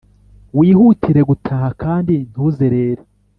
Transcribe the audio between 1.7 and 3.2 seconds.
kandi ntuzerere.